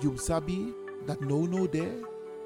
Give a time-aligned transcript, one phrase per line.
[0.00, 0.72] You sabi
[1.04, 2.00] dat no no there,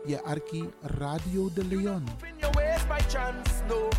[0.06, 0.66] je arki
[0.98, 2.02] Radio de Leon.
[2.26, 3.94] In your ways by chance, no.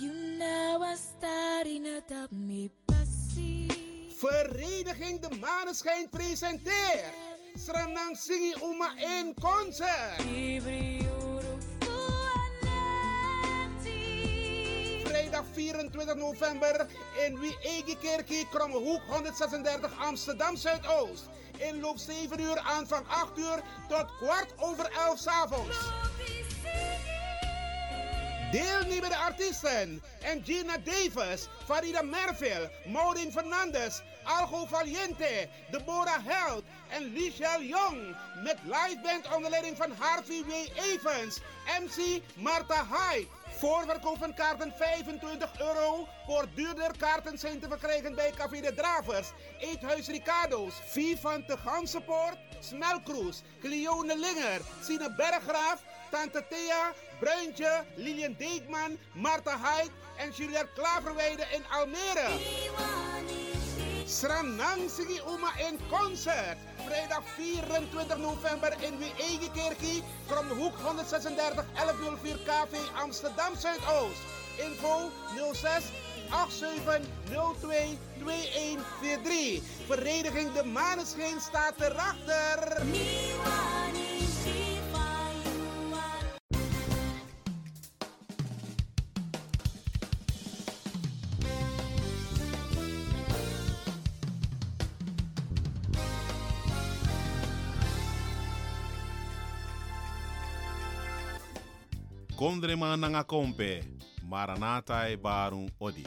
[0.00, 3.68] You know I starting to me passy.
[4.16, 7.12] Vereniging De Maneschijn presenteert
[7.54, 10.24] Sranang Singi Uma in concert.
[15.32, 16.86] Vrijdag 24 november
[17.26, 21.28] in Wiegekerkie, Krommehoek 136 Amsterdam Zuidoost.
[21.58, 25.76] Inloop 7 uur, aanvang 8 uur tot kwart over 11 's avonds.
[28.50, 30.02] Deelnemende artiesten:
[30.44, 38.16] Gina Davis, Farida Merville, Maureen Fernandes, Algo Valiente, Deborah Held en Lichelle Jong.
[38.42, 40.52] Met liveband onder leiding van Harvey W.
[40.74, 41.40] Evans,
[41.80, 43.26] MC Marta Hyde.
[43.62, 46.08] Voorverkoop van kaarten 25 euro.
[46.26, 53.42] Voor duurder kaarten zijn te verkrijgen bij Café de Dravers, Eethuis Ricardo's, Vivante Gansenpoort, Smelkroes,
[53.60, 61.62] Cleone Linger, Sine Berggraaf, Tante Thea, Bruintje, Lilian Deekman, Marta Hyde en Juliette Klaverweide in
[61.70, 63.51] Almere.
[64.06, 66.58] Sranang Sigi Uma in concert.
[66.86, 70.02] Vrijdag 24 november in Wiegekerkie.
[70.26, 74.22] Kromhoek 136 1104 KV Amsterdam Zuidoost.
[74.58, 75.10] Info
[75.52, 75.84] 06
[76.30, 79.62] 8702 2143.
[79.86, 82.82] Vereniging De Maneschijn staat erachter.
[102.42, 103.82] Kondrema nanga kompe,
[104.28, 106.02] Maranatha e Barung Odi.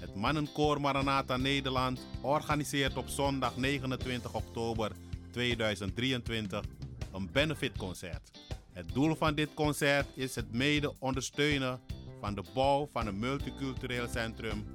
[0.00, 4.92] Het mannenkoor Maranatha Nederland organiseert op zondag 29 oktober
[5.30, 6.64] 2023
[7.12, 8.30] een benefitconcert.
[8.72, 11.80] Het doel van dit concert is het mede ondersteunen
[12.20, 14.66] van de bouw van een multicultureel centrum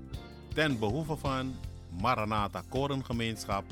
[0.53, 1.55] ten behoeve van
[2.01, 3.65] Maranatha Korengemeenschap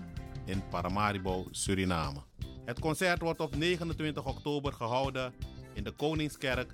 [0.45, 2.19] in Paramaribo, Suriname.
[2.65, 5.33] Het concert wordt op 29 oktober gehouden
[5.73, 6.73] in de Koningskerk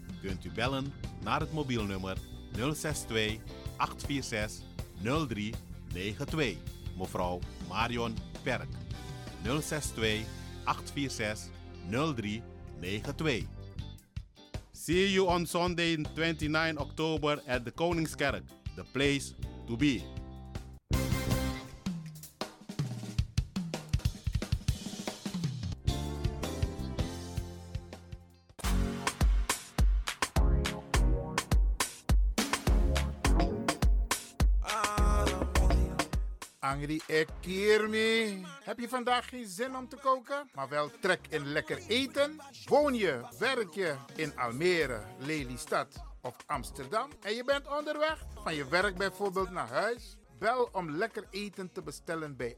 [0.21, 0.93] kunt u bellen
[1.23, 2.17] naar het mobielnummer
[2.51, 3.39] 062
[3.77, 4.65] 846
[5.01, 6.55] 0392.
[6.97, 8.69] Mevrouw Marion Perk.
[9.43, 10.25] 062
[10.63, 11.49] 846
[11.89, 13.47] 0392.
[14.71, 18.43] See you on Sunday 29 October at the Koningskerk,
[18.75, 19.33] the place
[19.67, 20.20] to be.
[36.71, 38.45] Angry Ekirmi.
[38.63, 42.41] Heb je vandaag geen zin om te koken, maar wel trek in lekker eten?
[42.65, 48.67] Woon je, werk je in Almere, Lelystad of Amsterdam en je bent onderweg van je
[48.67, 50.17] werk bijvoorbeeld naar huis?
[50.39, 52.57] Bel om lekker eten te bestellen bij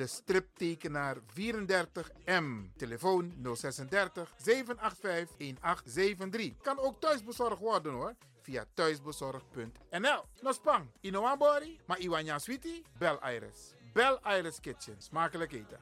[0.00, 2.72] de striptekenaar 34M.
[2.76, 6.62] Telefoon 036 785 1873.
[6.62, 8.14] Kan ook thuisbezorgd worden hoor.
[8.42, 10.24] Via thuisbezorgd.nl.
[10.40, 13.74] No spang, Inoambori, maar Iwanya Sweetie, Bel Iris.
[13.92, 14.94] Bel Iris Kitchen.
[14.98, 15.78] Smakelijk eten.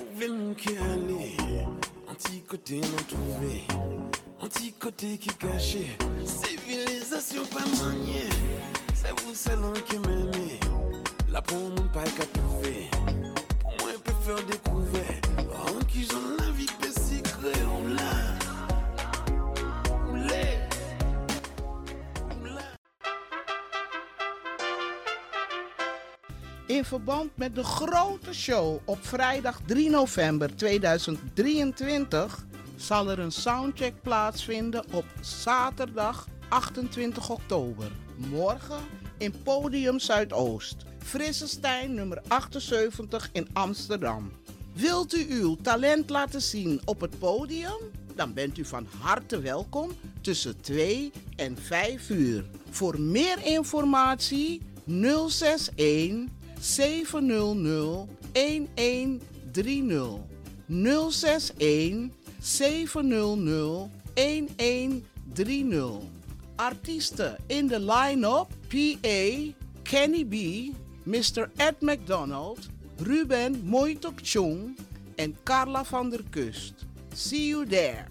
[0.00, 1.36] Où veulent qui aller,
[2.08, 2.42] un petit.
[6.26, 7.60] Civilisation pas.
[11.32, 12.90] Là pour mon pas qu'à trouver,
[13.60, 15.20] pour moi je peux faire découvrir.
[15.54, 16.50] En qui j'en la
[17.68, 18.38] on l'a.
[20.10, 20.58] Oulé.
[26.66, 32.46] In verband met de grote show op vrijdag 3 november 2023
[32.76, 37.90] zal er een soundcheck plaatsvinden op zaterdag 28 oktober.
[38.16, 38.80] Morgen
[39.18, 44.32] in Podium Zuidoost, Frissestein nummer 78 in Amsterdam.
[44.72, 47.78] Wilt u uw talent laten zien op het podium?
[48.14, 52.44] Dan bent u van harte welkom tussen 2 en 5 uur.
[52.70, 56.28] Voor meer informatie 061
[56.60, 60.18] 700 1130.
[60.66, 62.08] 061
[62.40, 65.92] 700 1130.
[66.56, 69.52] Artiesten in de line-up: PA,
[69.82, 70.34] Kenny B,
[71.10, 71.50] Mr.
[71.56, 72.68] Ed McDonald,
[72.98, 74.76] Ruben Moitok Chung
[75.16, 76.74] en Carla van der Kust.
[77.14, 78.04] See you there.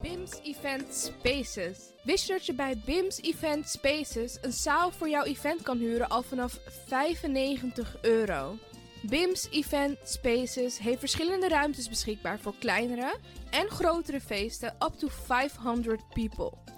[0.00, 1.78] BIMS Event Spaces.
[2.02, 6.08] Wist je dat je bij BIMS Event Spaces een zaal voor jouw event kan huren
[6.08, 8.56] al vanaf 95 euro?
[9.02, 13.16] BIMS Event Spaces heeft verschillende ruimtes beschikbaar voor kleinere
[13.50, 16.77] en grotere feesten up to 500 people.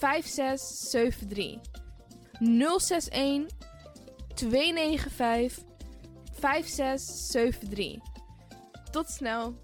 [0.00, 1.60] 5673.
[2.40, 3.46] 061
[4.34, 5.64] 295
[6.40, 7.98] 5673.
[8.90, 9.54] Tot snel.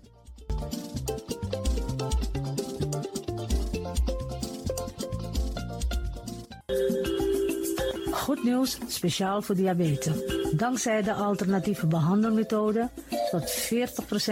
[8.11, 10.17] Goed nieuws, speciaal voor diabetes.
[10.57, 12.91] Dankzij de alternatieve behandelmethode
[13.31, 13.71] tot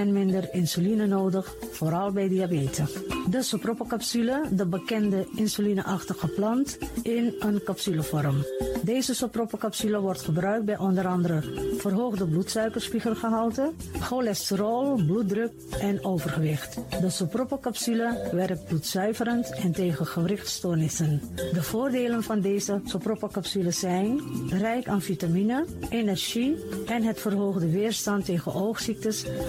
[0.05, 2.93] 40% minder insuline nodig, vooral bij diabetes.
[3.31, 8.45] De sopropocapsule, de bekende insulineachtige plant, in een capsulevorm.
[8.83, 11.43] Deze sopropocapsule wordt gebruikt bij onder andere
[11.77, 16.79] verhoogde bloedsuikerspiegelgehalte, cholesterol, bloeddruk en overgewicht.
[17.01, 21.21] De sopropocapsule werkt bloedzuiverend en tegen gewrichtstoornissen.
[21.53, 26.57] De voordelen van deze sopropocapsule zijn rijk aan vitamine, energie
[26.87, 28.53] en het verhoogde weerstand tegen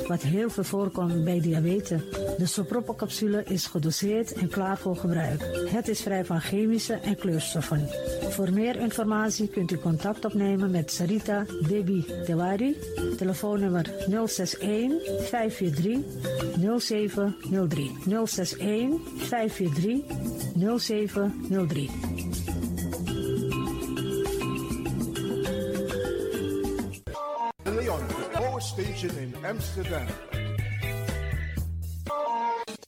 [0.08, 2.02] wat heel veel voorkomt bij diabetes.
[2.38, 5.70] De sopropocapsule is gedoseerd en klaar voor gebruik.
[5.70, 7.90] Het is vrij van chemische en kleurstoffen.
[8.30, 12.78] Voor meer informatie kunt u contact opnemen met Sarita Debi Dewari,
[13.18, 14.92] telefoonnummer 061
[15.30, 16.00] 543
[16.80, 17.92] 0703.
[18.26, 20.02] 061 543
[20.78, 22.45] 0703.
[28.75, 30.07] Station in Amsterdam.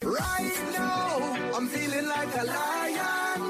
[0.04, 3.42] Right now, I'm feeling like a lion.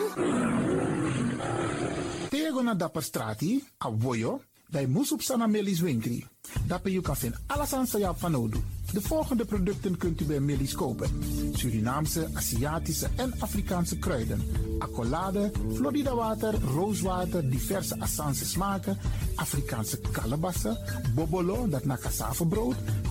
[2.29, 6.25] Tego na dapper strati, a voyo, bij Moesop Sana Melis Winkri.
[6.67, 8.59] Dapper you kan vinden alles aan sa van Odu.
[8.93, 11.09] De volgende producten kunt u bij Melis kopen.
[11.53, 14.41] Surinaamse, Aziatische en Afrikaanse kruiden.
[14.79, 18.97] Accolade, Florida water, rooswater, diverse Assange smaken.
[19.35, 20.77] Afrikaanse kalebassen,
[21.15, 21.97] bobolo, dat na
[22.49, 22.75] brood,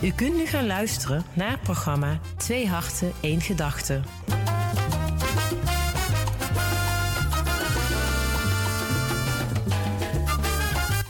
[0.00, 4.00] U kunt nu gaan luisteren naar het programma Twee Harten, één Gedachte.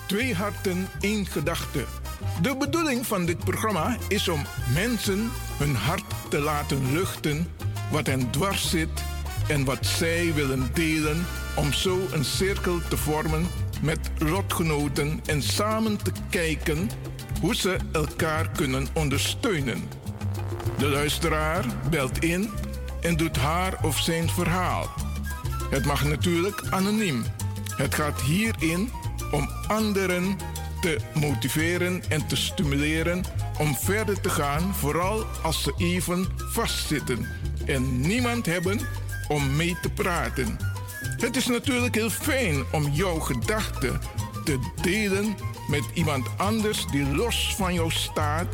[0.07, 1.85] Twee harten, één gedachte.
[2.43, 4.43] De bedoeling van dit programma is om
[4.75, 7.47] mensen hun hart te laten luchten
[7.91, 9.05] wat hen dwars zit
[9.49, 11.27] en wat zij willen delen
[11.57, 13.47] om zo een cirkel te vormen
[13.83, 16.89] met lotgenoten en samen te kijken
[17.41, 19.89] hoe ze elkaar kunnen ondersteunen.
[20.79, 22.51] De luisteraar belt in
[23.01, 24.91] en doet haar of zijn verhaal.
[25.71, 27.25] Het mag natuurlijk anoniem.
[27.77, 28.91] Het gaat hierin
[29.31, 30.37] om anderen
[30.81, 33.25] te motiveren en te stimuleren
[33.59, 37.27] om verder te gaan, vooral als ze even vastzitten
[37.67, 38.81] en niemand hebben
[39.29, 40.57] om mee te praten.
[41.17, 44.01] Het is natuurlijk heel fijn om jouw gedachten
[44.45, 45.37] te delen
[45.69, 48.47] met iemand anders die los van jou staat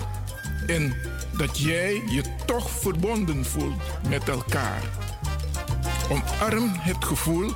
[0.67, 0.95] en
[1.37, 4.83] dat jij je toch verbonden voelt met elkaar.
[6.11, 7.53] Omarm het gevoel,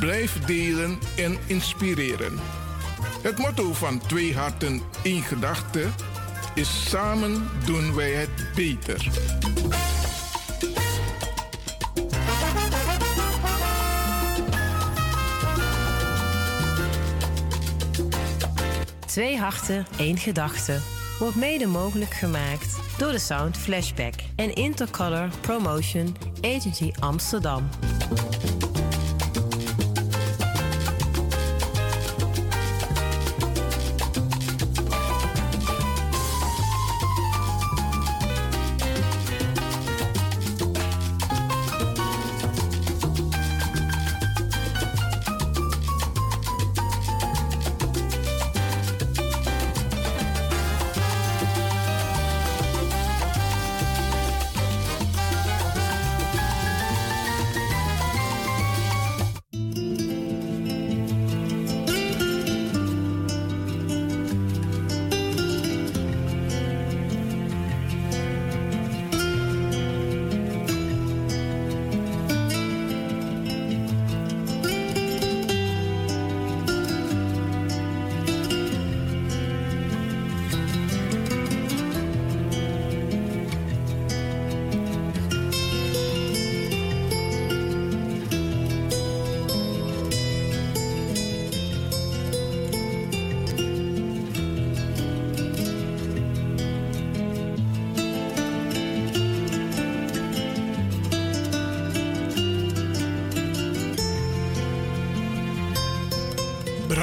[0.00, 2.38] blijf delen en inspireren.
[3.22, 5.86] Het motto van Twee Harten, één Gedachte
[6.54, 9.08] is samen doen wij het beter.
[19.16, 20.78] Twee harten, één gedachte.
[21.18, 27.68] Wordt mede mogelijk gemaakt door de Sound Flashback en Intercolor Promotion Agency Amsterdam.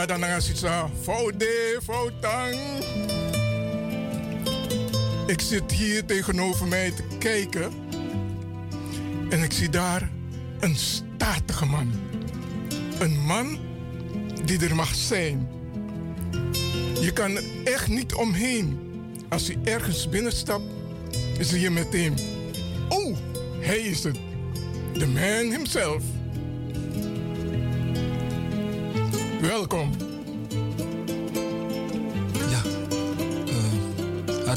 [0.05, 2.57] Brada Nangasisa, Foude, Foutang.
[5.27, 7.72] Ik zit hier tegenover mij te kijken.
[9.29, 10.10] En ik zie daar
[10.60, 11.91] een statige man.
[13.00, 13.57] Een man
[14.45, 15.50] die er mag zijn.
[17.01, 18.79] Je kan er echt niet omheen.
[19.29, 20.65] Als hij ergens binnenstapt,
[21.38, 22.17] hij hier meteen.
[22.89, 23.17] Oh,
[23.60, 24.17] hij is het.
[24.93, 26.03] The man himself.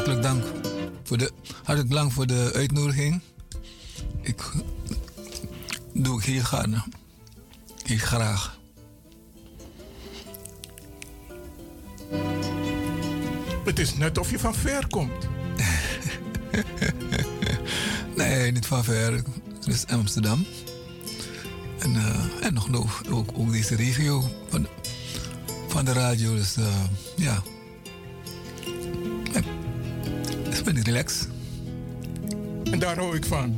[0.07, 0.45] Hartelijk dank
[1.03, 1.33] voor de,
[1.63, 3.21] hartelijk dank voor de uitnodiging.
[4.21, 4.53] Ik
[5.93, 6.83] doe ik heel gaarne.
[7.83, 8.59] Heel graag.
[13.65, 15.29] Het is net of je van ver komt.
[18.17, 19.13] Nee, niet van ver.
[19.55, 20.47] Het is Amsterdam.
[21.79, 24.69] En, eh, en nog, nog ook, ook deze regio van de,
[25.69, 26.35] van de radio.
[26.35, 26.85] Dus eh,
[27.17, 27.43] ja.
[30.75, 31.28] Ben relaxed.
[32.70, 33.54] En daar hou ik van.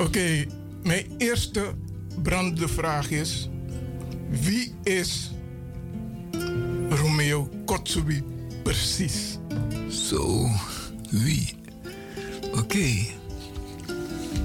[0.00, 0.46] Oké,
[0.82, 1.74] mijn eerste
[2.22, 3.48] brandende vraag is:
[4.30, 5.30] wie is
[6.88, 8.22] Romeo Kotsubi
[8.62, 9.38] precies?
[9.88, 10.48] Zo,
[11.10, 11.54] wie?
[12.52, 12.86] Oké.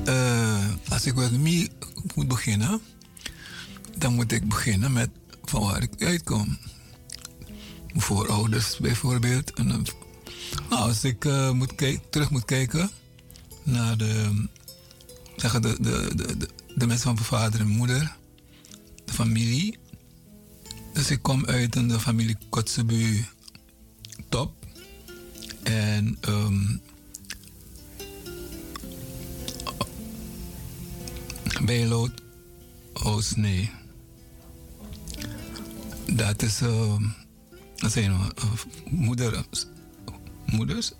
[0.05, 1.69] Eh, als ik met mij
[2.15, 2.81] moet beginnen,
[3.97, 5.09] dan moet ik beginnen met
[5.43, 6.57] van waar ik uitkom.
[7.87, 9.53] Mijn voorouders bijvoorbeeld.
[9.53, 9.87] En, dan-
[10.69, 11.73] nou, als ik eh, moet
[12.09, 12.89] terug moet kijken
[13.63, 14.45] naar de,
[15.35, 18.15] zeggen de, de, de, de, mensen van mijn vader en moeder,
[19.05, 19.77] de familie.
[20.93, 23.25] Dus ik kom uit de familie Kotzebu
[24.29, 24.53] Top.
[25.63, 26.77] En ehm
[31.65, 32.11] Bijlood,
[32.93, 33.71] Oost, nee.
[36.05, 37.03] Dat is, ehm
[37.75, 38.27] dat zijn uh,
[38.89, 39.45] moeder,
[40.51, 40.91] moeders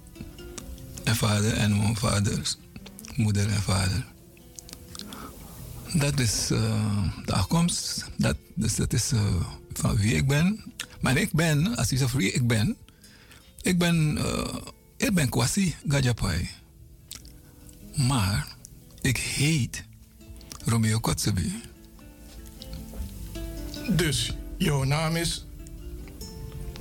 [1.04, 2.58] en vader en mijn vaders
[3.16, 4.06] moeder en vader.
[5.94, 8.06] Dat is uh, de afkomst.
[8.18, 9.36] Dat, dus dat is uh,
[9.74, 10.64] van wie ik ben.
[11.02, 12.76] Maar ik ben, als je zegt wie ik ben,
[13.62, 14.56] ik ben, uh,
[14.98, 16.50] ik ben Kwasi Gajapai.
[17.96, 18.48] Maar
[19.02, 19.84] ik heet
[20.66, 21.62] Romeo Kotzebi.
[23.90, 25.46] Dus jouw naam is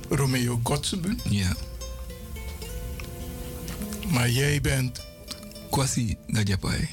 [0.09, 1.17] Romeo Kotzebu?
[1.29, 1.55] Ja.
[4.11, 5.07] Maar jij bent...
[5.69, 6.89] Kwasi Gajapai.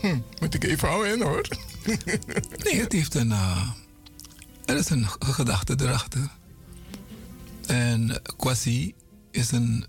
[0.00, 1.48] Hm, moet ik even houden in hoor.
[2.64, 3.30] nee, het heeft een...
[3.30, 3.70] Uh,
[4.64, 6.30] er is een gedachte erachter.
[7.66, 8.94] En Kwasi
[9.30, 9.84] is een...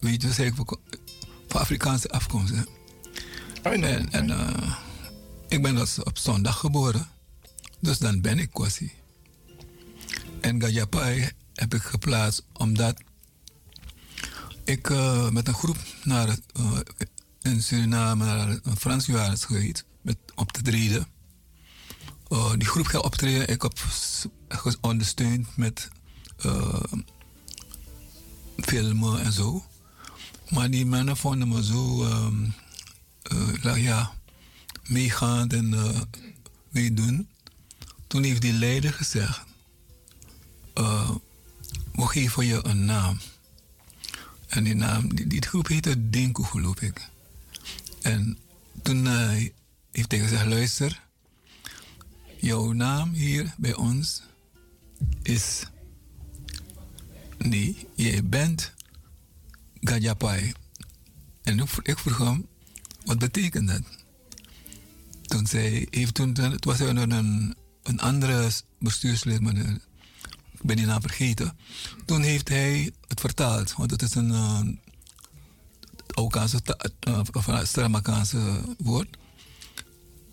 [0.00, 0.54] Weet je, zeg ik
[1.48, 2.54] van Afrikaanse afkomst.
[2.54, 2.62] Hè?
[3.70, 4.76] En, en uh,
[5.48, 7.08] ik ben dus op zondag geboren.
[7.80, 8.92] Dus dan ben ik Kwasi.
[10.40, 13.02] En Gajapai heb ik geplaatst omdat
[14.66, 16.28] ik uh, met een groep naar
[16.60, 16.78] uh,
[17.42, 21.06] in Suriname naar een Frans is geweest met op te treden.
[22.28, 23.48] Uh, die groep gaat optreden.
[23.48, 23.72] Ik heb
[24.80, 25.88] ondersteund met
[28.56, 29.64] filmen en zo.
[30.50, 32.54] Maar die mannen vonden me zo um,
[33.74, 34.12] ja,
[34.86, 35.74] meegaand en
[36.68, 37.28] meedoen.
[38.06, 39.42] Toen heeft die leider gezegd:
[41.92, 43.18] We geven je een naam.
[44.56, 47.08] En die naam, die, die groep heette Dinku, geloof ik.
[48.02, 48.38] En
[48.82, 49.30] toen uh,
[49.90, 51.02] heeft hij gezegd: luister,
[52.40, 54.22] jouw naam hier bij ons
[55.22, 55.66] is.
[57.38, 58.72] Nee, jij bent
[59.80, 60.52] Gajapai.
[61.42, 62.46] En ik vroeg hem:
[63.04, 63.82] wat betekent dat?
[65.22, 69.78] Toen zei heeft toen, het was een, een, een andere bestuurslid, maar
[70.60, 71.58] ik ben die naam vergeten.
[72.04, 74.60] Toen heeft hij het vertaald, want het is een uh,
[77.32, 79.16] of een Stramakaanse woord.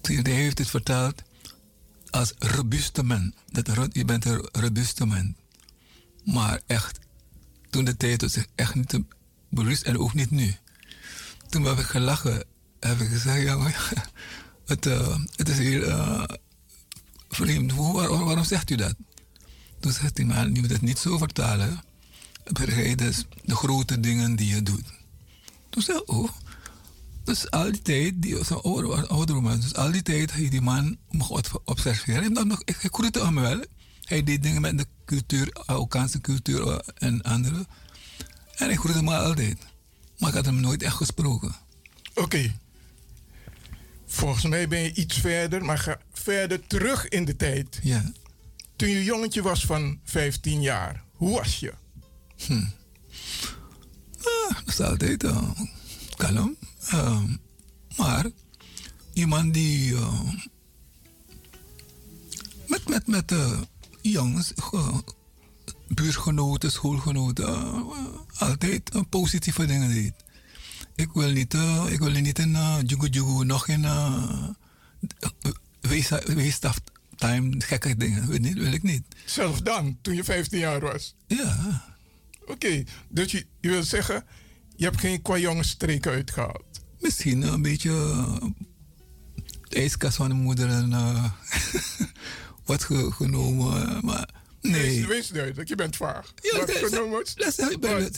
[0.02, 1.22] Hij heeft het vertaald
[2.10, 3.34] als robuuste man.
[3.52, 5.36] Dat, je bent een robuuste man.
[6.26, 7.00] Maar echt,
[7.70, 9.00] toen de tijd was echt niet
[9.50, 10.56] bewust en ook niet nu.
[11.50, 12.44] Toen heb ik gelachen,
[12.80, 13.58] heb ik gezegd, ja,
[14.66, 15.86] het, uh, het is hier
[17.30, 17.74] vreemd.
[17.74, 18.96] Waar, waarom zegt u dat?
[19.84, 21.82] Toen zegt hij, maar je moet het niet zo vertalen.
[22.54, 24.86] Begrijp dus de grote dingen die je doet.
[25.70, 26.30] Toen zei ik, oh.
[27.24, 28.38] Dus al die tijd, die
[29.08, 32.24] oude man, dus al die tijd heeft die man mocht observeren.
[32.24, 33.64] En dan nog, ik, ik groette hem wel.
[34.04, 37.66] Hij deed dingen met de cultuur, Alkaanse cultuur eh, en andere.
[38.56, 39.58] En ik groette hem altijd.
[40.18, 41.56] Maar ik had hem nooit echt gesproken.
[42.10, 42.22] Oké.
[42.22, 42.56] Okay.
[44.06, 47.80] Volgens mij ben je iets verder, maar ga verder terug in de tijd.
[47.82, 48.12] Ja.
[48.76, 51.74] Toen je jongetje was van 15 jaar, hoe was je?
[52.46, 52.64] Hm.
[54.18, 55.50] Ah, dat is altijd uh,
[56.16, 56.56] kalm.
[56.94, 57.24] Uh,
[57.98, 58.26] maar
[59.14, 60.22] iemand die uh,
[62.68, 63.62] met, met, met uh,
[64.02, 64.54] jongens,
[65.88, 67.86] buurtgenoten, schoolgenoten,
[68.38, 70.14] altijd positieve dingen deed.
[70.96, 71.54] Ik wil niet,
[71.90, 74.50] ik wil niet in uh, jugu nog in uh,
[75.82, 76.80] wees, weesstaf
[77.16, 78.28] time, gekke dingen.
[78.28, 79.04] Wil, niet, wil ik niet.
[79.26, 81.16] Zelf dan, toen je 15 jaar was?
[81.28, 81.84] Ja.
[82.42, 84.26] Oké, okay, dus je, je wil zeggen,
[84.76, 86.82] je hebt geen kwajongensstreken uitgehaald?
[87.00, 88.44] Misschien een beetje uh,
[89.70, 91.32] de ijskast van de moeder en uh,
[92.66, 94.30] wat ge, genomen, maar
[94.62, 95.08] nee.
[95.08, 96.34] Wees, wees dat je bent vaag.
[96.42, 97.24] Ja, wat genomen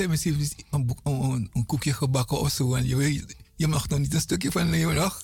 [0.08, 4.14] misschien een, een, een, koekje gebakken of zo en je, weet, je mag nog niet
[4.14, 5.22] een stukje van leven nog.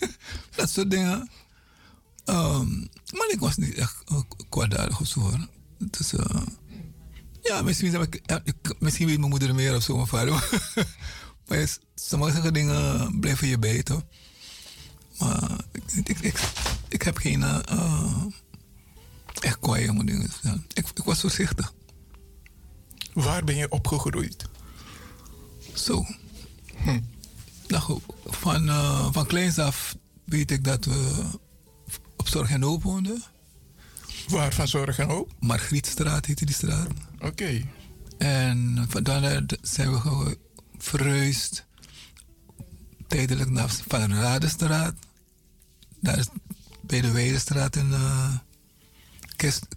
[0.56, 1.30] dat soort dingen.
[2.24, 5.46] Um, maar ik was niet echt uh, kwaadaardig of zo hoor.
[5.78, 6.42] Dus, uh,
[7.42, 8.08] ja, misschien,
[8.44, 10.32] ik, misschien weet mijn moeder meer of zo, mijn vader.
[11.46, 14.02] maar sommige dingen blijven je bij, toch?
[15.18, 16.40] Maar ik, ik, ik,
[16.88, 18.24] ik heb geen uh,
[19.40, 20.30] echt kwaaie dingen.
[20.42, 20.56] Ja.
[20.72, 21.72] Ik, ik was voorzichtig.
[23.12, 24.48] Waar ben je opgegroeid?
[25.74, 26.06] Zo.
[26.76, 27.00] Hm.
[27.68, 31.24] Nou, van, uh, van kleins af weet ik dat we
[32.20, 33.22] op Zorg en Hoop woonden.
[34.28, 35.32] Waar van Zorg en Hoop?
[35.38, 36.88] Margrietstraat heette die straat.
[37.14, 37.26] Oké.
[37.26, 37.66] Okay.
[38.18, 40.38] En van daarna zijn we
[40.78, 41.66] verhuisd
[43.06, 44.94] tijdelijk naar Van Radenstraat.
[46.00, 46.28] Daar is
[46.82, 48.34] bij de Weidestraat en uh,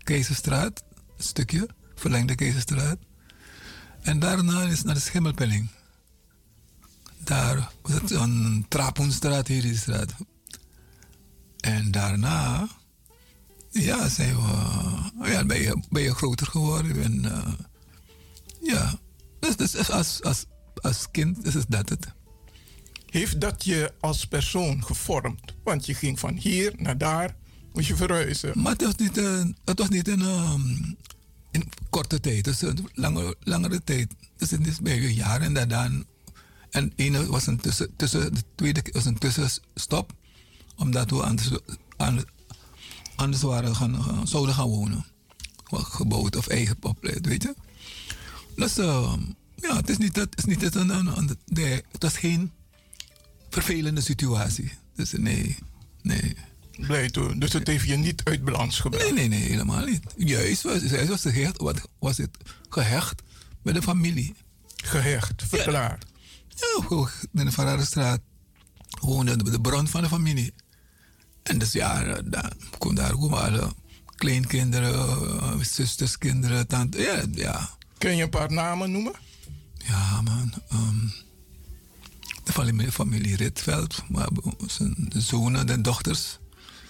[0.04, 0.84] Keizerstraat,
[1.18, 2.98] een stukje, verlengde Keizerstraat.
[4.02, 5.70] En daarna is naar de Schimmelpenning.
[7.18, 10.14] Daar was het een Trapoenstraat, hier die straat.
[11.64, 12.68] En daarna,
[13.72, 17.04] ja, zijn we, ja, ben je, ben je groter geworden.
[17.04, 17.54] En, uh,
[18.62, 19.00] ja,
[19.40, 20.46] dus, dus als, als
[20.84, 22.08] als kind is dat het.
[23.06, 25.56] Heeft dat je als persoon gevormd?
[25.64, 27.36] Want je ging van hier naar daar,
[27.74, 28.52] moest je verhuizen.
[28.56, 30.98] Maar het was niet, een, het was niet een, um,
[31.52, 34.14] in korte tijd, is een lange, langere tijd.
[34.38, 36.06] Dus het is bij een jaar en dan.
[36.70, 40.14] En ene was een tussen, tussen, de tweede was een tussenstop,
[40.78, 41.50] omdat we anders,
[43.16, 45.06] anders waren gaan, zouden gaan wonen.
[45.72, 47.56] Gebouwd of eigen opleid, weet je.
[48.56, 49.14] Dus uh,
[49.56, 52.52] ja, het is niet, het is niet een, een, nee, het was geen
[53.50, 54.72] vervelende situatie.
[54.96, 55.58] Dus nee,
[56.02, 56.36] nee.
[56.78, 57.40] Blij toen.
[57.40, 59.04] Dus het heeft je niet uit balans gebracht?
[59.04, 60.04] Nee, nee, nee, helemaal niet.
[60.18, 62.38] Juist was, juist was, gehecht, wat, was het
[62.70, 63.22] gehecht
[63.62, 64.36] met de familie.
[64.76, 66.00] Gehecht, verklaar.
[66.48, 68.22] Ja, ja in de Verraderstraat
[69.02, 70.54] woonde de, de bron van de familie.
[71.44, 73.74] En dus ja, dan kon daar komen alle
[74.16, 77.02] kleinkinderen, zusters, kinderen, tante.
[77.02, 77.70] Ja, ja.
[77.98, 79.14] Kun je een paar namen noemen?
[79.78, 80.54] Ja, man.
[80.74, 81.14] Um,
[82.44, 84.28] de familie, familie Ritveld, maar
[84.68, 86.40] zijn de zonen, de dochters,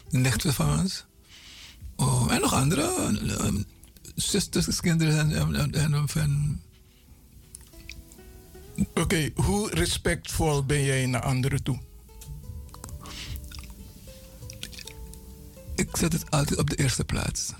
[0.10, 1.06] de nichten van ons.
[1.96, 3.08] Oh, en nog andere,
[3.42, 3.66] um,
[4.16, 6.62] zusters, kinderen en, en, en, en
[8.78, 11.80] Oké, okay, hoe respectvol ben jij naar anderen toe?
[15.84, 17.54] Ik zet het altijd op de eerste plaats.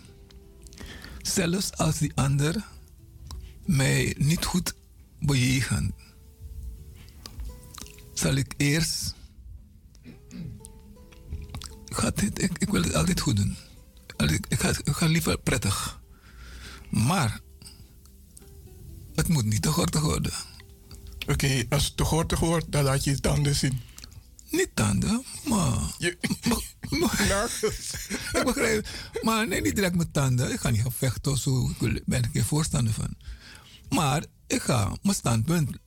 [1.22, 2.66] Zelfs als die ander
[3.66, 4.74] mij niet goed
[5.20, 5.94] bejegent,
[8.14, 9.16] zal ik eerst.
[11.86, 13.56] Ga dit, ik, wil het altijd goed doen.
[14.48, 16.02] Ik, ga, liever prettig.
[16.90, 17.40] Maar
[19.16, 20.34] het moet niet te gortig worden.
[21.28, 23.82] Oké, als het te gortig wordt, dan laat je je tanden zien.
[24.54, 25.96] Niet tanden, maar.
[25.98, 26.18] Je,
[27.00, 27.50] maar,
[28.34, 28.88] ik begrijp.
[29.22, 30.52] Maar nee, niet direct met tanden.
[30.52, 31.72] Ik ga niet gaan vechten, zo
[32.06, 33.16] ben ik geen voorstander van.
[33.90, 35.78] Maar ik ga mijn standpunt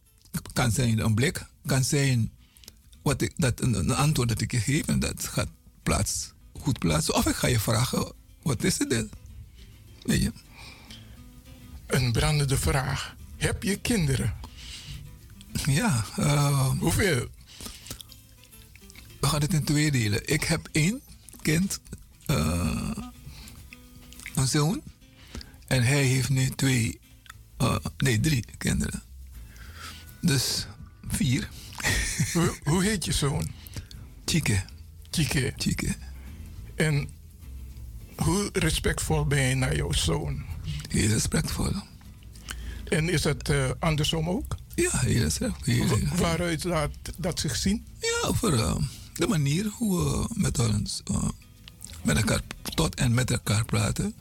[0.53, 2.33] kan zijn een blik, kan zijn
[3.03, 5.49] wat ik, dat een, een antwoord dat ik je geef en dat gaat
[5.83, 7.15] plaats, goed plaatsen.
[7.15, 9.07] Of ik ga je vragen, wat is het?
[10.03, 10.33] Weet je?
[11.87, 13.17] Een brandende vraag.
[13.37, 14.35] Heb je kinderen?
[15.67, 16.05] Ja.
[16.19, 17.29] Uh, Hoeveel?
[19.21, 20.29] We gaan het in twee delen.
[20.29, 21.01] Ik heb één
[21.43, 21.81] kind,
[22.27, 22.91] uh,
[24.35, 24.83] een zoon.
[25.67, 27.01] En hij heeft nu twee,
[27.59, 29.03] uh, nee, drie kinderen.
[30.21, 30.67] Dus
[31.09, 31.49] vier.
[32.33, 33.51] hoe, hoe, heet je zoon?
[34.25, 34.63] Chike.
[35.11, 35.53] Chike.
[35.57, 35.95] Chike.
[36.75, 37.09] En
[38.17, 40.45] hoe respectvol ben je naar jouw zoon?
[40.89, 41.73] Heel respectvol.
[42.89, 44.57] En is het uh, andersom ook?
[44.75, 45.99] Ja, heel respectvol.
[46.17, 47.87] Waaruit laat dat zich zien?
[48.01, 48.77] Ja, uh,
[49.17, 51.29] de manier hoe we met ons uh,
[52.03, 52.41] met elkaar
[52.75, 54.15] tot en met elkaar praten.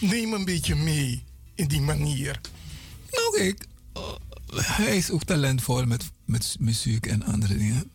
[0.00, 2.40] Neem een beetje mee in die manier.
[3.10, 3.66] Nou, kijk,
[4.54, 7.90] hij is ook talentvol met, met muziek en andere dingen.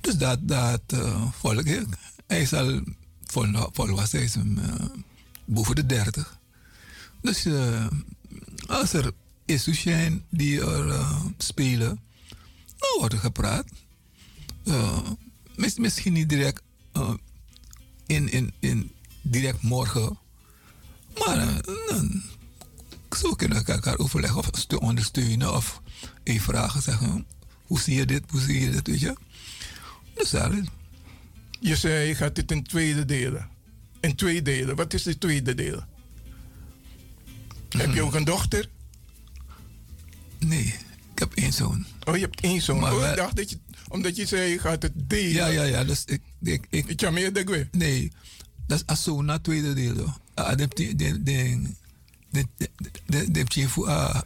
[0.00, 1.86] Dus dat, dat uh, volg ik.
[2.26, 2.80] Hij is al
[3.24, 4.36] vol, volwassen, hij is
[5.44, 6.38] boven de dertig.
[7.20, 7.46] Dus
[8.66, 9.12] als er
[9.44, 11.06] issues zijn die er
[11.38, 12.00] spelen,
[12.66, 13.66] dan wordt er gepraat.
[15.56, 16.62] Mis, misschien niet direct
[18.06, 20.18] in, in, in direct morgen,
[21.18, 21.64] maar
[23.16, 25.82] zo kunnen we elkaar overleggen of te ondersteunen of
[26.22, 27.26] even vragen zeggen.
[27.66, 28.22] Hoe zie je dit?
[28.30, 28.86] Hoe zie je dit?
[28.86, 29.16] Weet je?
[30.14, 30.68] Dus daarin.
[31.60, 33.48] Je zei je gaat dit in tweede delen.
[34.00, 34.76] In twee delen.
[34.76, 35.84] Wat is de tweede deel?
[37.68, 38.68] Heb je ook een dochter?
[40.38, 40.74] Nee,
[41.54, 41.86] zoon.
[42.04, 42.80] Oh, je hebt één zoon.
[42.80, 45.32] Maar oh, ik dacht dat je, omdat je zei je gaat het delen.
[45.32, 45.84] Ja, ja, ja.
[45.84, 48.12] Dus ik, ik, ik, ik meer de Nee,
[48.66, 50.14] dat is Asona tweede deel.
[50.34, 51.68] Ah, de, de, de, de,
[52.30, 52.46] de,
[53.30, 53.44] de,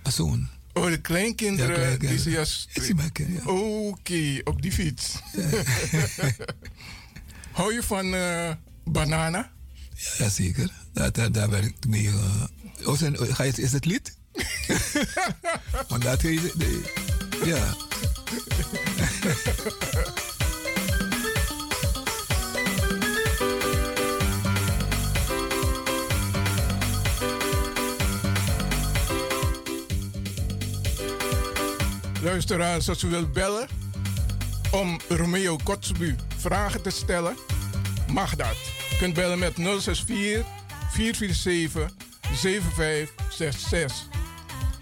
[0.03, 0.49] de zoon.
[0.73, 1.71] Oh, de kleinkinderen.
[1.71, 2.23] Ja, kleinkinderen.
[2.23, 2.95] Die juist...
[2.95, 3.41] Mijn ja.
[3.41, 5.19] Oké, okay, op die fiets.
[5.33, 5.49] Ja.
[7.59, 8.53] Hou je van uh,
[8.85, 9.51] bananen?
[10.19, 10.71] Ja, zeker.
[10.93, 12.03] Daar, daar, daar werk ik mee.
[12.03, 12.45] Uh,
[12.85, 14.17] oh, zijn, ga je, is het lied?
[15.89, 16.55] Want dat heet...
[17.45, 17.75] Ja.
[32.23, 33.69] Luisteraars, als u wilt bellen
[34.71, 37.37] om Romeo Kotzbu vragen te stellen,
[38.13, 38.57] mag dat.
[38.93, 40.47] U kunt bellen met 064
[40.91, 41.91] 447
[42.33, 44.07] 7566.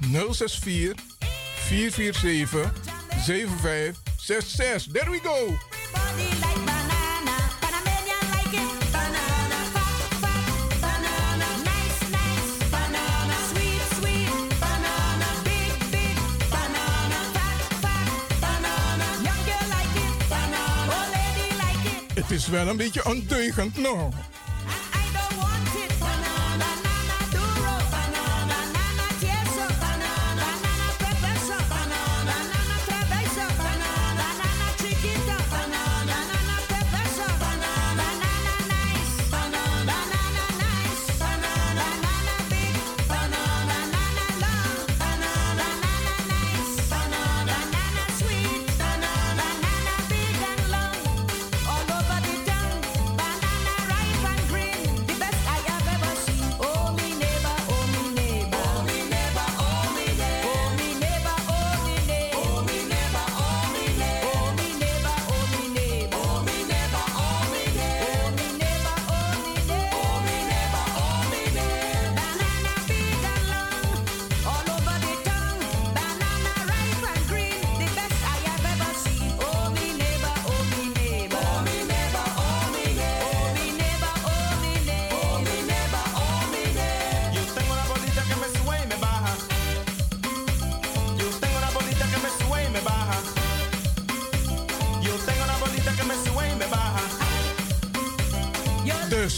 [0.00, 1.15] 064
[1.66, 2.70] 447
[3.24, 4.92] 7566.
[4.92, 5.56] There we go.
[22.14, 24.14] Het is wel een beetje ondeugend nog.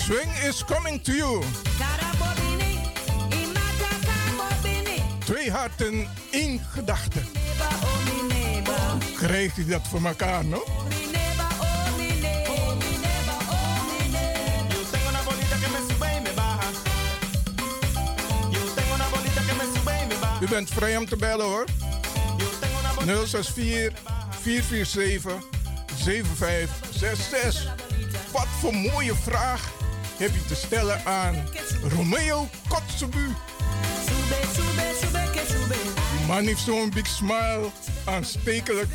[0.08, 1.42] Swing is coming to you.
[5.24, 7.20] Twee harten, één gedachte.
[9.16, 10.64] Krijg je dat voor elkaar, no?
[20.40, 21.64] U bent vrij om te bellen hoor.
[23.26, 23.98] 064
[24.40, 25.32] 447
[25.96, 27.74] 7566.
[28.32, 29.77] Wat voor mooie vraag
[30.18, 31.48] heb je te stellen aan
[31.82, 33.26] Romeo Kotzebu?
[36.18, 37.70] Die man heeft zo'n big smile,
[38.04, 38.88] aanstekelijk.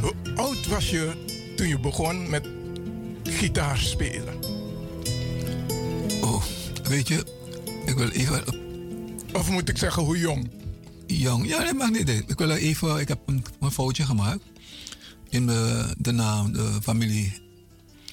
[0.00, 1.24] Hoe oud was je
[1.56, 2.48] toen je begon met
[3.22, 4.34] gitaar spelen?
[6.20, 6.42] Oh,
[6.82, 7.24] weet je,
[7.86, 8.42] ik wil even.
[9.32, 10.50] Of moet ik zeggen, hoe jong?
[11.06, 12.08] Jong, ja, dat mag niet.
[12.08, 14.42] Ik wil even, ik heb een, een foutje gemaakt
[15.28, 17.32] in de, de naam, de familie.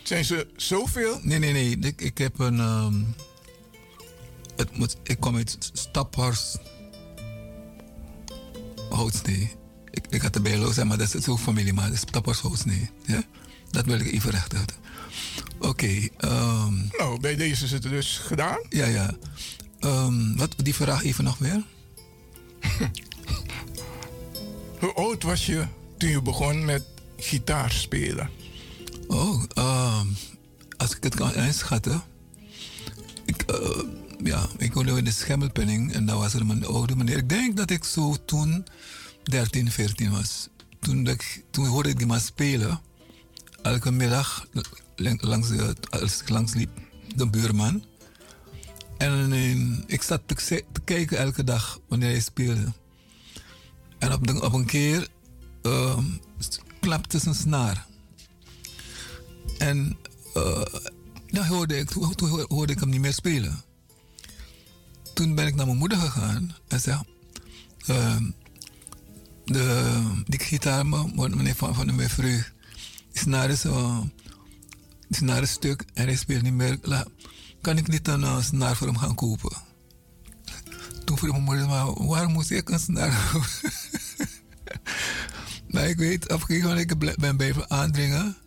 [0.03, 1.19] Zijn ze zoveel?
[1.21, 1.77] Nee, nee, nee.
[1.79, 2.59] Ik, ik heb een.
[2.59, 2.93] ehm,
[4.55, 6.59] het moet, ik kom uit Staphorst.
[8.89, 9.51] Houtsnee.
[9.95, 12.89] Ik, ik had erbij zeggen, maar dat is ook familie, maar dat is Staphorst Houtsnee.
[13.05, 13.23] Ja?
[13.71, 14.73] Dat wil ik even recht uit.
[15.59, 16.07] Oké.
[16.17, 18.57] ehm, Nou, bij deze is het dus gedaan.
[18.69, 19.15] ja, ja.
[19.79, 21.63] Ehm, wat die vraag even nog weer?
[24.79, 25.65] Hoe oud was je
[25.97, 26.83] toen je begon met
[27.17, 28.29] gitaar spelen?
[29.07, 30.07] Oh, ehm,
[30.77, 32.01] als ik het kan inschatten.
[33.25, 33.83] Ik, eh,
[34.23, 37.17] ja, ik woonde in de Schemmelpenning en daar was er een oude meneer.
[37.17, 38.65] Ik denk dat ik zo toen
[39.25, 40.49] 13, 14 was.
[40.79, 42.81] Toen, ik, toen hoorde ik die man spelen.
[43.61, 44.47] Elke middag
[44.95, 45.49] lang- langs
[45.89, 46.69] als ik langs liep,
[47.15, 47.85] de buurman.
[48.97, 52.73] En eh, ik zat te, kijken elke dag wanneer hij speelde.
[53.99, 55.07] En op, een keer
[55.61, 56.05] ehm,
[56.79, 57.85] klapte zijn snaar.
[59.57, 59.97] En
[61.27, 63.63] dan hoorde ik, toen, toen hoorde ik hem niet meer spelen.
[65.13, 67.01] Toen ben ik naar mijn moeder gegaan en zei:
[67.85, 68.29] ehm,
[69.45, 72.43] de, Die gitaar, me- meneer van, van die
[73.13, 73.99] snaar is, eh,
[75.07, 76.77] die snaar is stuk en hij speelt niet meer.
[76.81, 77.07] La-
[77.61, 79.57] kan ik niet een eh, snaar voor hem gaan kopen?
[81.05, 83.31] Toen vroeg mijn moeder: maar waarom moest ik een snaar
[85.71, 88.37] maar ik weet, op een gegeven moment ik ben blijven aandringen.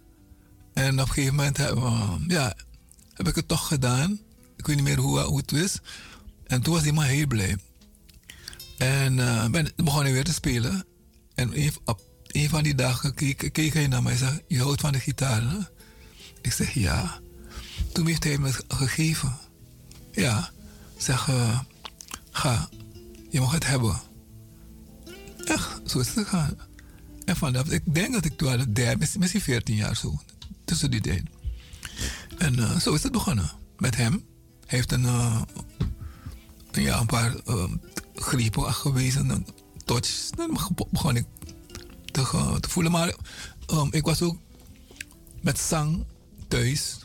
[0.75, 2.55] En op een gegeven moment heb, eh, ja,
[3.13, 4.19] heb ik het toch gedaan.
[4.57, 5.81] Ik weet niet meer hoe, hoe het was.
[6.47, 7.57] En toen was die man heel blij.
[8.79, 10.85] En eh, ben, begon hij weer te spelen.
[11.35, 14.59] En een, op een van die dagen keek, keek hij naar mij en zei: Je
[14.63, 15.59] houdt van de gitaar, hè?
[16.43, 17.21] Ik zeg ja.
[17.93, 19.37] Toen heeft hij me gegeven.
[20.13, 20.51] Ja.
[20.97, 21.61] Zeg, eh,
[22.31, 22.69] ga,
[23.31, 24.01] je mag het hebben.
[25.45, 26.57] Echt, zo is het gegaan.
[27.25, 30.21] En vanaf, ik denk dat ik toen al derde, misschien- misschien 14 jaar zo,
[30.65, 31.23] tussen die tijd.
[32.39, 34.13] En eh, zo is het begonnen met hem.
[34.67, 35.45] Hij heeft een, een,
[36.73, 37.35] ja, een paar
[38.23, 39.47] gewezen, een
[39.85, 40.31] touch.
[40.31, 40.59] Dan
[40.91, 41.27] begon ik
[42.13, 42.93] eh, te voelen.
[42.93, 43.15] Maar
[43.67, 44.37] ehm, ik was ook
[45.41, 46.05] met zang
[46.49, 46.99] thuis.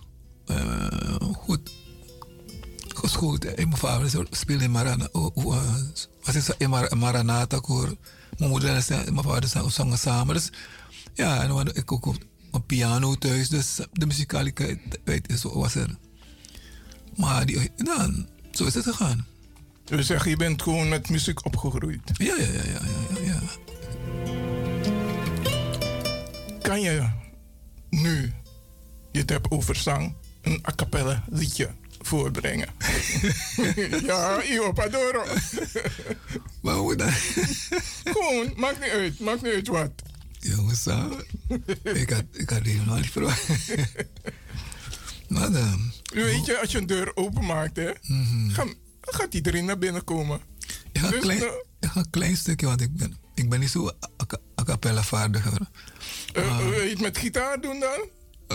[0.45, 1.71] eh, goed
[2.95, 3.45] geschoold.
[3.45, 5.19] En mijn vader speelde in Maranatha.
[6.23, 7.95] was het in Mar Maranatha koor.
[8.37, 10.35] Mijn moeder en mijn vader zongen samen.
[10.35, 10.49] Dus
[11.13, 12.05] ja, en dan ik ook
[12.51, 13.49] op piano thuis.
[13.49, 14.79] Dus de muzikaliteit
[15.53, 15.97] was er.
[17.15, 19.25] Maar die, nou, zo is het gegaan.
[19.85, 21.99] Dus zeg, je bent gewoon met muziek opgegroeid.
[22.13, 23.41] Ja, ja, ja, ja, ja, ja.
[26.61, 27.09] Kan je
[27.89, 28.33] nu,
[29.11, 31.69] je het hebt over zang, een a cappella liedje
[32.01, 32.67] voorbrengen?
[34.05, 35.23] ja, Io Padoro.
[36.61, 37.11] Maar hoe dan?
[38.03, 39.91] Gewoon, maakt niet uit, maakt niet uit wat.
[40.39, 40.85] Jongens,
[41.83, 43.47] ik had, ik had helemaal niet verwacht.
[45.27, 45.91] maar dan...
[46.13, 47.91] Weet je, als je een deur openmaakt, hè,
[48.47, 48.73] gaan-
[49.11, 50.39] gaat iedereen naar binnen komen.
[50.91, 51.41] Ik ga, een Dus, klein,
[51.79, 55.57] eh, een klein stukje, want ik ben, ik ben niet zo a, cappella vaardiger.
[56.33, 58.07] eh, wil je het met gitaar doen dan?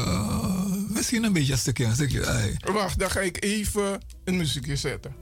[0.04, 2.26] Uh, misschien een beetje een stukje, een stukje.
[2.26, 2.56] ai.
[2.72, 5.14] Wacht, dan ga ik even een muziekje zetten.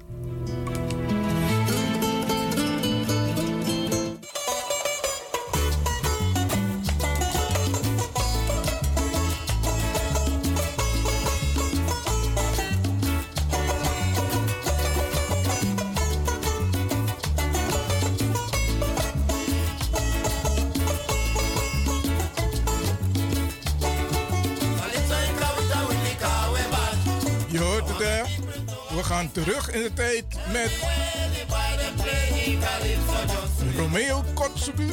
[29.45, 30.71] Terug in de tijd met
[33.77, 34.87] Romeo Kotsubu.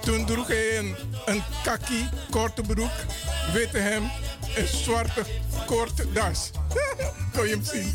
[0.00, 2.90] Toen droeg hij een, kaki, korte broek,
[3.52, 4.10] witte hem
[4.56, 5.22] en zwarte
[5.66, 6.50] korte das.
[7.34, 7.94] Kon je hem zien?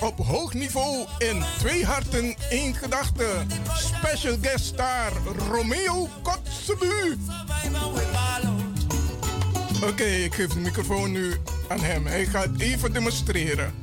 [0.00, 3.26] Op hoog niveau in Twee Harten, één Gedachte.
[3.76, 5.12] Special guest star
[5.48, 7.16] Romeo Kotzebu.
[9.82, 11.36] Oké, ik geef de microfoon nu
[11.68, 12.06] aan hem.
[12.06, 13.74] Hij gaat even demonstreren.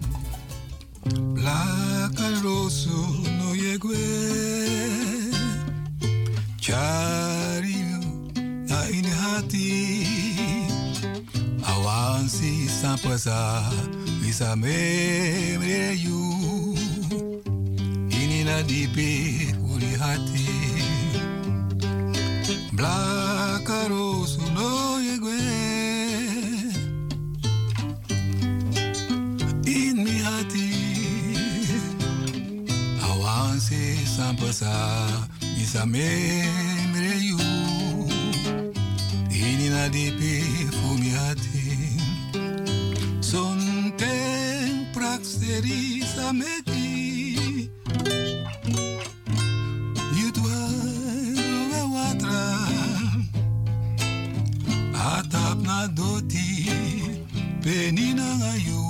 [1.34, 3.54] La calroso no
[6.60, 8.00] Chario
[8.68, 10.08] na ini hati
[11.64, 13.64] Awansi sampasa
[14.34, 16.74] Visa me you.
[18.10, 20.50] Ini na dipe uri hati.
[22.74, 25.38] Bla calroso no llegue
[29.70, 30.70] In mi hati.
[33.06, 34.74] Awanse sampasa
[35.58, 37.38] Misa memre you.
[39.30, 40.42] Ini na dipi
[40.74, 41.33] fumi hati
[45.44, 47.70] Cérizame aquí.
[50.16, 52.48] You dois water.
[54.96, 56.72] atap na doti
[57.60, 58.84] penina ngayu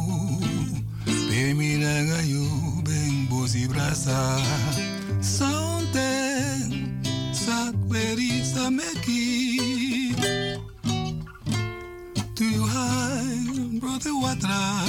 [1.26, 2.46] pemina ngayu
[2.86, 4.38] beng bosi brasa
[5.26, 6.70] saunten
[7.34, 9.26] sakwerizame aquí.
[12.38, 13.42] Tu hai
[13.82, 14.86] brother watra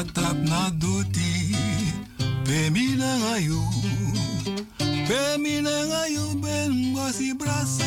[0.00, 1.52] atap na duti
[2.48, 2.96] pemi
[3.36, 3.60] ayu
[5.04, 5.60] ngayu
[6.00, 7.84] ayu ben bosi brasa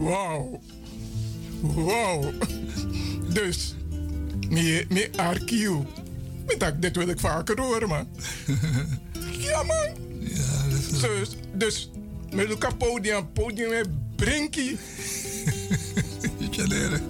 [0.00, 0.58] Wow.
[1.62, 2.32] Wow.
[3.30, 3.76] Dus,
[4.48, 5.86] me, me arkiu.
[6.48, 8.08] Ik dit wil ik vaker horen, man.
[9.46, 9.88] ja, man.
[10.18, 11.00] Ja, dat is...
[11.00, 11.90] Dus, dus
[12.34, 14.78] met elkaar podium, podium met Brinkie.
[16.50, 17.02] Je leren.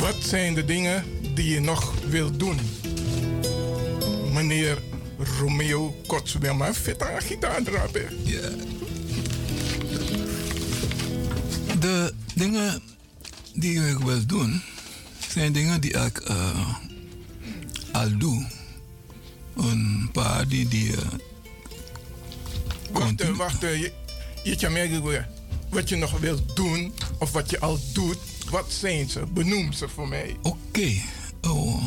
[0.00, 1.04] Wat zijn de dingen
[1.34, 2.58] die je nog wilt doen?
[4.32, 4.78] Meneer
[5.38, 8.06] Romeo Kotswema, vet aan gitaar drapen.
[8.24, 8.48] Ja.
[11.80, 12.82] De dingen
[13.54, 14.62] die ik wil doen,
[15.32, 16.74] zijn dingen die ik eh,
[17.92, 18.46] al doe.
[19.56, 20.68] Een paar die...
[20.68, 21.06] die eh,
[22.92, 23.60] Wacht, eh, wacht.
[23.60, 23.92] Je,
[24.44, 25.28] je kan merken weer
[25.68, 28.18] wat je nog wilt doen of wat je al doet.
[28.50, 29.26] Wat zijn ze?
[29.26, 30.36] Benoem ze voor mij.
[30.42, 30.92] Oké.
[31.40, 31.82] Oh.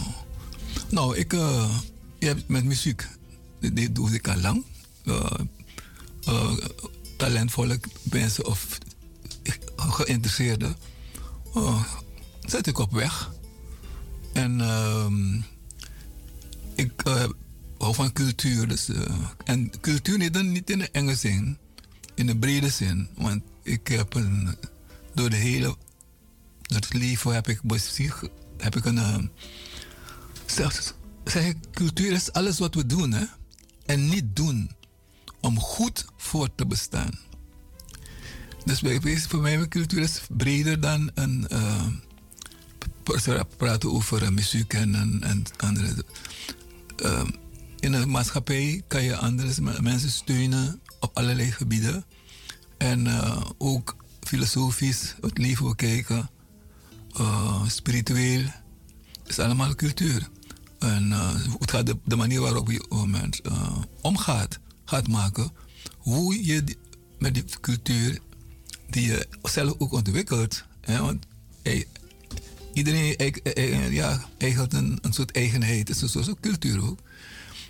[0.89, 1.32] Nou, ik...
[1.32, 3.08] je hebt met muziek,
[3.60, 4.64] dit, doe ik al lang.
[7.18, 8.78] Talentvolle mensen of
[9.76, 10.76] geïnteresseerden
[12.46, 13.32] zet ik op weg.
[14.34, 15.36] En ehm,
[16.76, 17.26] ik eh,
[17.78, 18.68] hou van cultuur.
[18.68, 21.58] Dus, eh, en cultuur niet, niet in de enge zin,
[22.16, 23.08] in de brede zin.
[23.16, 24.56] Want ik heb een,
[25.14, 25.76] door de hele
[26.62, 27.60] door het leven heb ik
[28.58, 28.98] heb ik een.
[28.98, 29.18] eh,
[31.26, 33.24] zeg, cultuur is alles wat we doen, hè?
[33.86, 34.72] En niet doen
[35.42, 37.12] om goed voor te bestaan.
[38.66, 38.82] Dus
[39.28, 41.46] voor mij, mijn cultuur is breder dan een.
[41.50, 42.02] pra-
[43.58, 46.06] praten over eh, muziek en, en, andere.
[46.95, 47.24] eh,
[47.80, 52.06] in een maatschappij kan je andere mensen steunen op allerlei gebieden.
[52.78, 56.30] En eh, ook filosofisch het leven bekijken,
[57.18, 58.43] eh, spiritueel,
[59.26, 60.30] is allemaal cultuur.
[60.80, 61.12] En
[61.60, 63.41] het gaat de, manier waarop je uh, mens,
[64.01, 65.51] omgaat, gaat maken,
[65.97, 66.64] hoe je
[67.20, 68.20] met die cultuur
[68.89, 70.66] die je zelf ook ontwikkelt.
[70.82, 71.01] Hè?
[71.01, 71.26] Want
[71.62, 71.88] hey,
[72.74, 76.84] iedereen eig- eh, eh, ja, eigent een, een soort eigenheid, het is een soort cultuur
[76.84, 76.99] ook.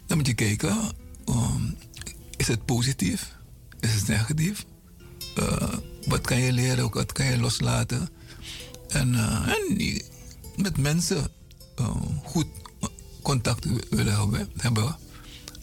[0.06, 0.78] Dan moet je kijken,
[1.26, 1.64] ehm,
[2.38, 3.36] is het positief?
[3.80, 4.66] Is het negatief?
[5.36, 5.74] Eh,
[6.06, 8.10] wat kan je leren, wat kan je loslaten?
[8.88, 10.02] En, eh, en
[10.56, 11.28] met mensen
[11.76, 12.48] eh, goed
[13.22, 14.96] contact willen hebben, hebben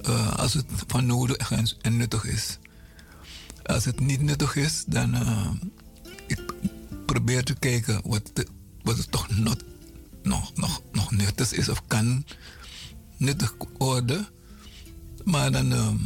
[0.03, 2.59] eh, als het van nodig en, nuttig is.
[3.63, 5.51] Als het niet nuttig is, dan eh,
[6.27, 6.41] ik
[7.07, 8.31] probeer te kijken wat,
[8.91, 9.65] wat het toch not,
[10.23, 12.25] nog, nog, nog nuttig is of kan
[13.17, 14.27] nuttig worden.
[15.25, 15.73] Maar dan.
[15.73, 15.97] ehm,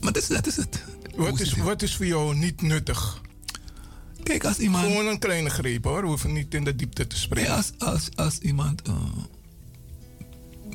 [0.00, 0.84] maar dat is, dat is het.
[1.16, 3.20] Wat is, wat is voor jou niet nuttig?
[4.22, 4.86] Kijk, als iemand.
[4.86, 7.48] Gewoon een kleine greep hoor, we hoeven niet in de diepte te spreken.
[7.50, 8.94] Nee, als, als, als iemand eh,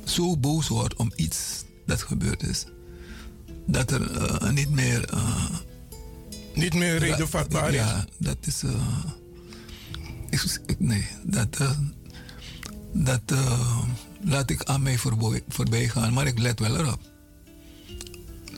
[0.05, 2.65] zo boos wordt om iets dat gebeurd is,
[3.67, 5.05] dat er eh, niet meer.
[5.09, 5.49] eh,
[6.53, 7.75] niet meer reden vatbaar is.
[7.75, 8.63] Ja, dat is.
[10.65, 11.57] Ik, nee, dat.
[11.59, 11.77] eh,
[12.93, 13.83] dat eh,
[14.21, 16.99] laat ik aan mij voorbij, voorbij gaan, maar ik let wel erop.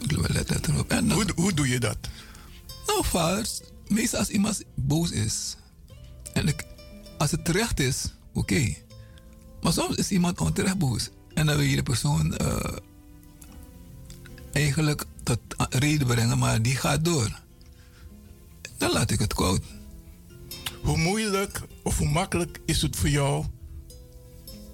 [0.07, 0.91] Ik let, erop.
[0.91, 1.97] En, hoe, hoe doe je dat?
[2.87, 3.47] Nou, vaak,
[3.87, 5.55] meestal als iemand boos is.
[6.33, 6.65] En ik,
[7.17, 8.75] als het terecht is, oké.
[9.61, 11.09] Maar soms is iemand onterecht boos.
[11.33, 12.77] En dan wil je de persoon eh,
[14.51, 17.39] eigenlijk tot reden brengen, maar die gaat door.
[18.77, 19.61] Dan laat ik het koud.
[20.81, 23.45] Hoe moeilijk of hoe makkelijk is het voor jou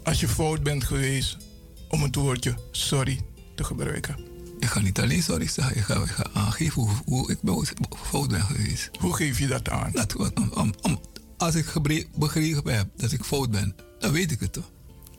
[0.03, 1.37] als je fout bent geweest
[1.89, 3.21] om het woordje sorry
[3.55, 4.19] te gebruiken?
[4.59, 7.39] Ik ga niet alleen sorry zeggen, ik ga, ik ga aangeven hoe, hoe ik
[8.05, 8.89] fout ben geweest.
[8.99, 9.91] Hoe geef je dat aan?
[9.91, 11.01] Dat, om, om, om-
[11.37, 11.73] als ik
[12.15, 14.69] begrepen heb dat ik fout ben, dan weet ik het toch.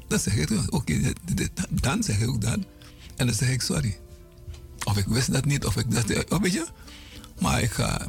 [0.09, 1.13] Dan zeg ik toch, oké,
[1.71, 2.59] dan zeg ik ook dat.
[3.17, 3.99] En dan zeg ik sorry.
[4.85, 6.67] Of ik wist dat niet, of ik dat, of weet je.
[7.41, 8.07] Maar ik ga.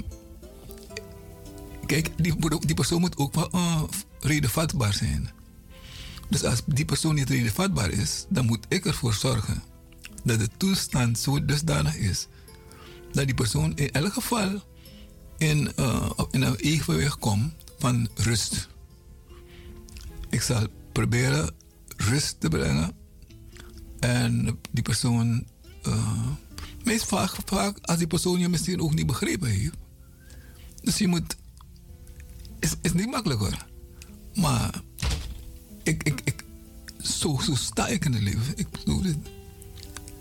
[1.90, 3.84] Kijk, die, die persoon moet ook wel uh,
[4.20, 5.30] redenvatbaar zijn.
[6.30, 9.64] Dus als die persoon niet redenvatbaar is, dan moet ik ervoor zorgen
[10.24, 12.28] dat de toestand zo dusdanig is
[13.12, 14.62] dat die persoon in elk geval
[15.38, 18.68] in, eh, op- in een evenwicht komt van rust.
[20.30, 21.50] Ik zal proberen
[21.98, 22.92] rust te brengen
[24.00, 25.48] en die persoon,
[25.84, 26.28] eh,
[26.84, 29.78] meest vaak, vaak als die persoon je misschien ook niet begrepen heeft.
[30.82, 31.36] Dus je moet,
[32.60, 33.66] is, is niet makkelijk hoor.
[34.36, 34.82] Maar
[35.84, 36.43] ik, ik, ik,
[37.01, 38.53] zo, zo sta ik in het leven.
[38.57, 39.01] Ik bedoel,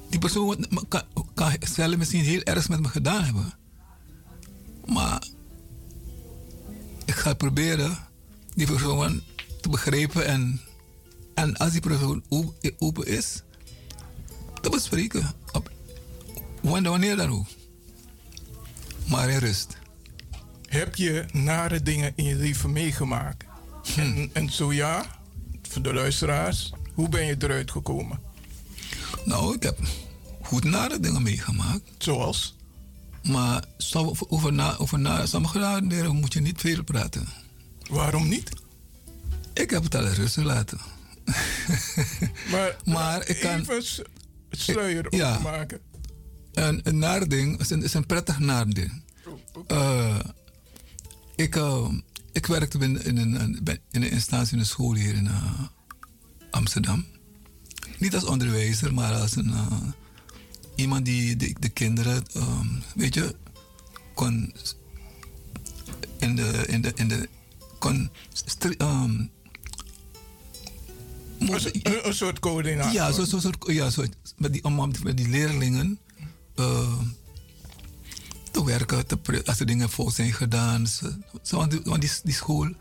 [0.09, 1.03] die persoon kan,
[1.35, 3.55] kan zelf misschien heel erg met me gedaan hebben.
[4.87, 5.27] Maar
[7.05, 7.99] ik ga proberen
[8.55, 9.23] die persoon
[9.61, 10.27] te begrijpen.
[10.27, 10.61] En,
[11.35, 12.25] en als die persoon
[12.79, 13.43] open is,
[14.61, 15.35] te bespreken.
[15.53, 15.71] Op,
[16.61, 17.47] wanneer dan ook.
[19.09, 19.78] Maar in rust.
[20.69, 23.45] Heb je nare dingen in je leven meegemaakt?
[23.95, 24.01] Hm.
[24.01, 25.05] En, en zo ja,
[25.69, 28.21] voor de luisteraars, hoe ben je eruit gekomen?
[29.25, 29.79] Nou, ik heb
[30.43, 31.83] goed nare dingen meegemaakt.
[31.99, 32.57] Zoals?
[33.23, 33.65] Maar
[34.29, 37.29] over, na, over na, sommige nare dingen moet je niet veel praten.
[37.91, 38.51] Waarom niet?
[39.55, 40.79] Ik heb het al rustig laten.
[42.51, 43.61] Maar, maar ik kan...
[43.61, 43.83] even
[44.51, 45.37] sluier Ja.
[45.37, 45.81] opmaken.
[46.53, 49.03] Een, een naar ding is een, is een prettig naar ding.
[49.67, 50.19] Eh,
[51.39, 51.89] ik, eh,
[52.33, 55.63] ik werkte in, in, een, in een instantie in een school hier in eh,
[56.51, 57.05] Amsterdam.
[57.99, 59.83] Niet als onderwijzer, maar als een, eh,
[60.75, 63.37] iemand die de, de kinderen, ehm, weet je,
[64.15, 64.53] kon
[66.19, 67.29] in de, in de, in de
[67.79, 68.11] kon
[68.79, 69.27] ehm,
[71.39, 72.93] Een, een soort coördinator.
[72.93, 74.05] ja, zo, zo, zo, ja zo,
[74.37, 75.99] met, die, om met die leerlingen
[76.55, 77.01] eh,
[78.59, 80.87] te werken, te, als er dingen voor zijn gedaan.
[80.87, 81.11] Zo,
[81.43, 82.75] zo, want die, die, school,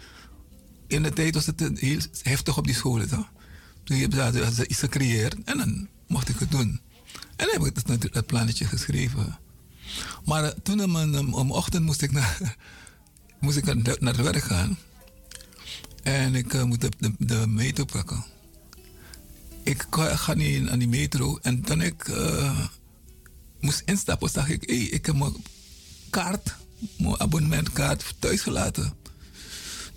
[0.87, 2.99] in de tijd was het heel heftig op die school.
[2.99, 3.07] Hè?
[3.83, 6.81] Toen heb- ze iets gecreëerd en dan mocht ik het doen.
[7.35, 9.39] En dan heb ik dat, dat, dat plannetje geschreven.
[10.25, 12.55] Maar eh, toen om, om, om ochtend moest ik naar,
[13.39, 14.77] moest ik naar, naar het werk gaan.
[16.03, 18.25] En ik eh, moet de, de, metro pakken
[19.63, 21.37] ik ga niet aan die metro.
[21.41, 22.67] En toen ik eh,
[23.59, 25.15] moest instappen, zag ik, ik heb
[26.21, 26.55] kaart,
[26.97, 28.93] mijn abonnementkaart thuis gelaten.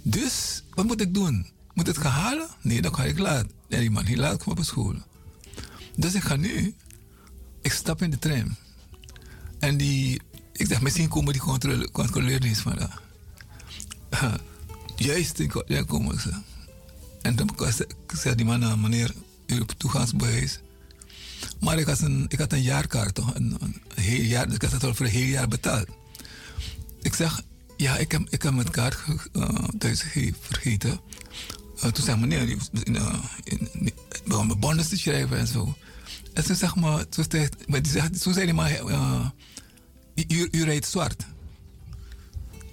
[0.02, 1.46] Dus, wat moet ik doen?
[1.74, 2.48] Moet ik het gaan halen?
[2.62, 3.46] Nee, dan ga ik laat.
[3.68, 4.94] Nee, die man, die laat me op school.
[5.96, 6.74] Dus ik ga nu,
[7.62, 8.56] ik stap in de tram.
[9.58, 10.20] En die,
[10.52, 13.02] ik dacht, misschien komen die controle- controleurs niet vandaag.
[14.96, 16.32] Juist, die ko- ja, komen ze.
[17.22, 17.50] En toen
[18.16, 19.14] zei die man, "Ah, meneer,
[19.46, 20.60] uw toegangsbewijs.
[21.60, 23.34] Maar ik had een, ik had een jaarkaart, toch?
[23.34, 25.86] Een, een heel jaar, dus ik had het al voor een heel jaar betaald.
[27.02, 27.42] Ik zeg,
[27.76, 28.98] ja, ik heb, ik heb mijn kaart
[29.32, 29.48] eh,
[29.78, 31.00] thuis ge- vergeten.
[31.80, 33.68] Eh, toen zei meneer, hoeft in, uh, in,
[34.24, 35.74] begon mijn bonus te schrijven en zo.
[36.34, 39.32] En toen zeg maar, toen zei, maar die toen zei hij maar,
[40.28, 41.26] u, u rijdt zwart.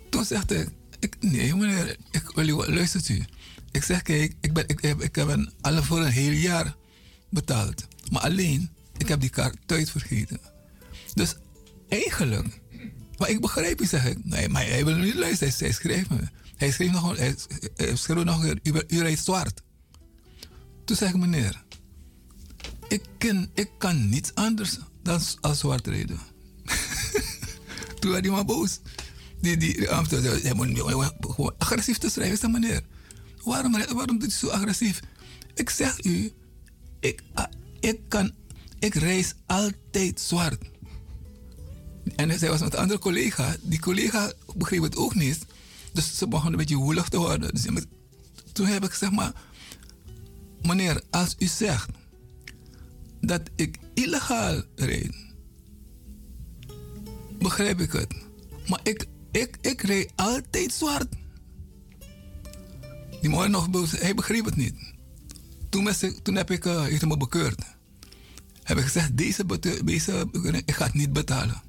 [0.10, 0.68] Toen zegt hij,
[1.00, 3.26] ik, nee meneer, ik wil luistert u.
[3.72, 6.76] Ik zeg, kijk, ik, ben, ik, heb, ik heb een, alle voor een heel jaar
[7.30, 7.88] betaald.
[8.12, 10.40] Maar alleen, ik heb die kaart thuis vergeten.
[11.14, 11.36] Dus
[11.90, 12.60] eigenlijk,
[13.18, 14.18] maar ik begrijp je, zeg ik.
[14.24, 16.20] Nee, maar hij wil niet luisteren, hij, schreef me.
[16.56, 17.36] Hij schreef nog, hij,
[17.94, 19.62] schreef nog een keer, u, rijdt zwart.
[20.86, 21.64] Toen zeg ik, meneer,
[22.88, 26.20] ik kan, ik kan niets anders dan als zwart rijden.
[28.00, 28.80] Toen werd hij maar boos.
[29.42, 29.88] Die, die,
[30.44, 30.80] hij moet
[31.20, 32.48] gewoon agressief te schrijven.
[32.48, 32.82] Ik meneer,
[33.44, 35.00] waarom, waarom doet u zo agressief?
[35.54, 36.32] Ik zeg u,
[37.00, 37.46] ik, ah,
[37.80, 38.32] ik, kan,
[38.80, 40.58] ik reis altijd zwart.
[42.16, 43.56] En hij was met een andere collega.
[43.62, 45.46] Die collega begreep het ook niet.
[45.94, 47.54] Dus ze begon een beetje woelig te worden.
[47.54, 47.66] Dus
[48.54, 49.34] toen heb ik gezegd, maar
[50.62, 51.90] meneer, als u zegt
[53.22, 55.16] dat ik illegaal rijd,
[57.40, 58.14] begrijp ik het.
[58.68, 61.08] Maar ik, ik, ik rijd altijd zwart.
[63.22, 64.76] Die man nog hij begreep het niet.
[65.70, 65.90] Toen,
[66.24, 67.62] toen heb ik uh, hij me bekeurd.
[68.64, 69.46] Heb ik gezegd, deze,
[69.84, 70.28] deze
[70.66, 71.62] ik ga het niet betalen.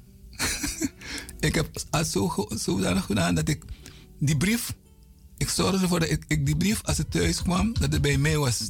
[1.39, 3.63] ik heb het zo, zodanig gedaan dat ik
[4.19, 4.73] die brief,
[5.37, 8.37] ik zorgde ervoor dat ik, die brief, als het thuis kwam, dat het bij mij
[8.37, 8.69] was.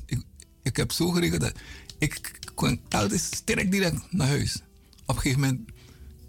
[0.62, 1.54] Ik, heb zo geregeld dat
[1.98, 4.56] ik kon altijd sterk direct naar huis.
[5.06, 5.70] Op een gegeven moment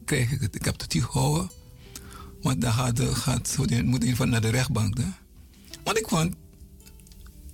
[0.04, 0.54] krijg ik het.
[0.54, 1.50] Ik heb het hier gehouden.
[2.42, 4.98] Want dan gaat, gaat zo, moet in geval naar de rechtbank.
[4.98, 5.04] Hè.
[5.84, 6.34] Want ik vond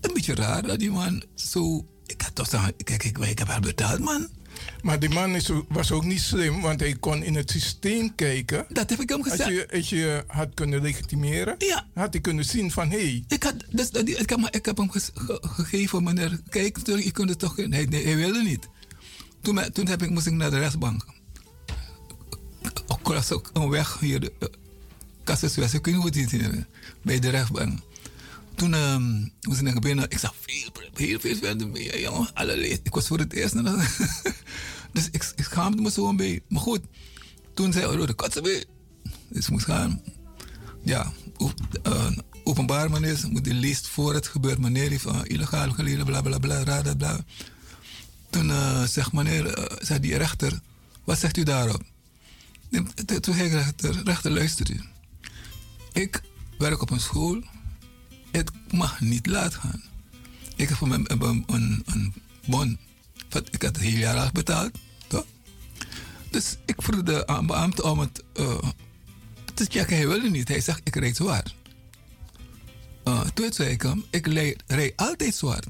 [0.01, 1.87] een beetje raar dat die man zo...
[2.07, 4.29] Ik had toch zeggen, kijk, ik heb haar betaald, man.
[4.83, 8.67] Maar die man is, was ook niet slim, want hij kon in het systeem kijken.
[8.69, 9.43] Dat heb ik hem gezegd.
[9.43, 11.87] Als je, als je had kunnen legitimeren, ja.
[11.95, 12.97] had hij kunnen zien van hé.
[12.99, 17.07] Hey, Ik, had, dus, dat- ik, heb, ik heb hem ge- gegeven, meneer, kijk, natuurlijk,
[17.07, 17.57] je kunt het toch...
[17.57, 18.69] Nee, nee, hij wilde niet.
[19.43, 21.05] Toen, toen heb ik, moest ik naar de rechtbank.
[22.87, 24.49] Ook was ook een weg hier, de uh,
[25.25, 26.67] Kasserswest, ik weet niet hoe het hier,
[27.03, 27.81] bij de rechtbank.
[28.57, 32.81] Toen um, ik naar binnen, ik zag veel, heel veel verder mee, jongen, allerlei.
[32.83, 33.55] Ik was voor het eerst.
[33.55, 33.89] de-
[34.93, 36.43] dus ik, ik schaamde me zo een beetje.
[36.49, 36.81] Maar goed,
[37.55, 38.65] toen zei hij, de katse weer.
[39.29, 40.03] Dus ik moest gaan.
[40.83, 41.55] Ja, op,
[41.87, 42.11] uh,
[42.45, 46.95] openbaar manier, moet leest voor het gebeurt, meneer heeft illegaal geleden, bla bla bla, bla,
[46.95, 47.25] bla.
[48.31, 50.61] Toen uh, zegt meneer, uh, zei die rechter,
[51.05, 51.83] wat zegt u daarop?
[53.21, 54.81] Toen zei ik rechter, rechter luister u.
[55.93, 56.23] Ik
[56.59, 57.43] werk op een school,
[58.37, 59.83] het mag niet laat gaan.
[60.57, 62.15] Ik heb een, een, een, een
[62.47, 62.79] bon
[63.33, 64.71] ik had het hele jaar al betaald.
[65.07, 65.25] Toch?
[66.31, 68.59] Dus ik vroeg de beambte om het uh,
[69.55, 69.97] te checken.
[69.97, 70.49] Hij wilde niet.
[70.49, 71.55] Hij zegt, ik rijd zwart.
[73.05, 74.27] Uh, toen zei ik hem, ik
[74.67, 75.67] rijd altijd zwart.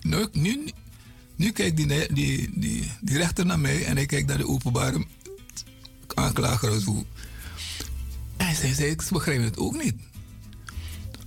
[0.00, 0.64] Nu, nu,
[1.36, 5.04] nu kijkt die, die, die, rechter naar mij en hij kijkt naar de openbare
[6.14, 6.72] aanklager.
[6.72, 7.06] En
[8.36, 9.94] hij zei, ik begrijp het ook niet.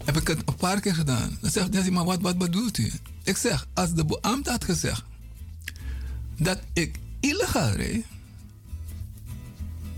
[0.05, 1.37] Heb ik het een paar keer gedaan.
[1.41, 2.91] Dan zegt hij, maar wat, wat bedoelt u?
[3.23, 5.03] Ik zeg, als de beambte had gezegd
[6.37, 8.05] dat ik illegaal rijd,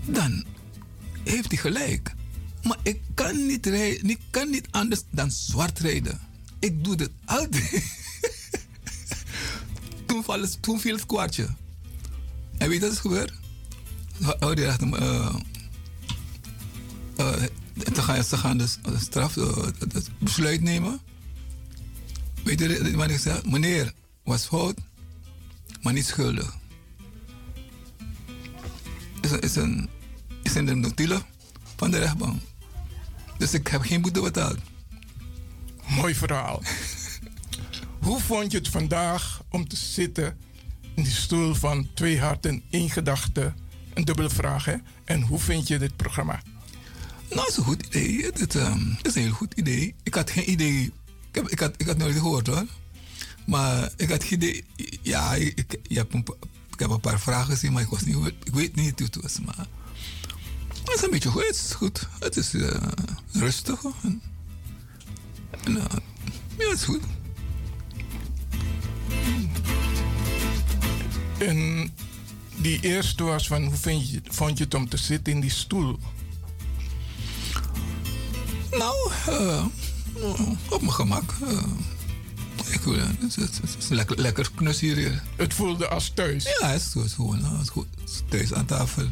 [0.06, 0.44] dan
[1.24, 2.14] heeft hij gelijk.
[2.62, 6.20] Maar ik kan niet, rijden, ik kan niet anders dan zwart rijden.
[6.58, 7.70] Ik doe dit altijd.
[10.06, 11.48] toen, viel, toen viel het kwartje.
[12.58, 13.32] En weet je wat is gebeurd?
[14.40, 15.34] Oh, die dacht, uh,
[17.18, 17.42] uh,
[17.78, 21.00] te gaan, ze gaan dus straf, uh, het besluit nemen.
[22.44, 23.44] Weet je wat ik zeg?
[23.44, 23.92] Meneer
[24.24, 24.78] was fout,
[25.82, 26.56] maar niet schuldig.
[29.20, 29.88] Is een, is een,
[30.42, 31.22] is in de notulen
[31.76, 32.40] van de rechtbank.
[33.38, 34.58] Dus ik heb geen boete betaald.
[35.86, 36.62] Mooi verhaal.
[38.06, 40.36] Hoe vond je het vandaag om te zitten
[40.94, 43.54] in die stoel van twee harten, één gedachte?
[43.94, 44.74] Een dubbele vraag, hè?
[45.04, 46.42] En hoe vind je dit programma?
[47.28, 48.24] Nou, het is een goed idee.
[48.24, 49.94] Het, het is een heel goed idee.
[50.02, 50.84] Ik had geen idee.
[51.30, 52.66] Ik, heb, ik, had, ik had nooit gehoord hoor.
[53.46, 54.64] Maar ik had geen idee.
[55.02, 55.96] Ja, ik, ik
[56.76, 59.40] heb een paar vragen gezien, maar ik, was niet, ik weet niet hoe het was.
[59.40, 59.66] Maar
[60.84, 61.46] het is een beetje goed.
[61.46, 62.08] Het is goed.
[62.20, 62.82] Het is uh,
[63.32, 63.82] rustig.
[64.02, 64.22] En,
[65.68, 65.84] uh,
[66.58, 67.02] ja, het is goed.
[71.38, 71.90] En
[72.56, 75.50] die eerste was van hoe vind je, vond je het om te zitten in die
[75.50, 75.98] stoel?
[78.70, 79.66] Nou, uh,
[80.70, 81.34] op mijn gemak.
[81.42, 81.62] Uh,
[82.70, 85.22] ik, uh, het, het is lekker, lekker knus hier.
[85.36, 86.44] Het voelde als thuis?
[86.44, 87.86] Ja, het is, gewoon het is goed,
[88.28, 89.06] thuis aan tafel.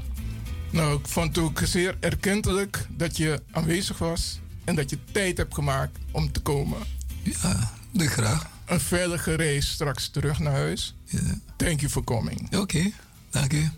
[0.70, 5.36] Nou, ik vond het ook zeer erkentelijk dat je aanwezig was en dat je tijd
[5.36, 6.78] hebt gemaakt om te komen.
[7.22, 8.46] Ja, ik graag.
[8.64, 10.94] Een veilige reis straks terug naar huis.
[11.04, 11.38] Ja.
[11.56, 12.46] Thank you for coming.
[12.46, 12.92] Oké, okay,
[13.30, 13.68] dank je.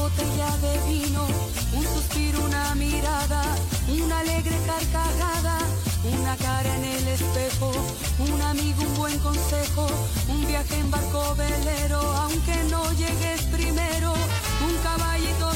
[0.00, 1.26] Botella de vino,
[1.72, 3.42] un suspiro, una mirada,
[3.88, 5.58] una alegre carcajada,
[6.04, 7.70] una cara en el espejo,
[8.18, 9.86] un amigo, un buen consejo,
[10.28, 14.12] un viaje en barco velero, aunque no llegues primero,
[14.66, 15.50] un caballito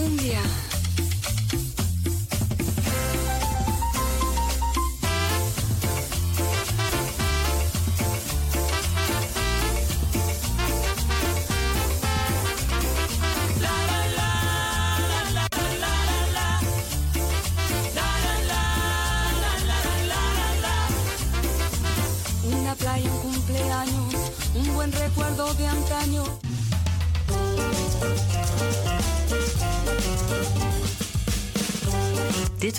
[0.00, 0.69] 兄弟啊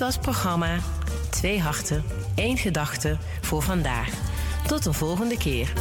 [0.02, 0.78] was programma
[1.30, 2.04] Twee Harten,
[2.36, 4.10] één Gedachte voor vandaag.
[4.68, 5.74] Tot een volgende keer.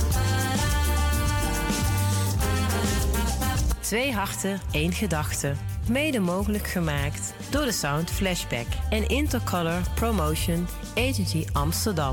[3.80, 5.52] Twee Harten, één Gedachte.
[5.88, 12.12] Mede mogelijk gemaakt door de Sound Flashback en Intercolor Promotion Agency Amsterdam.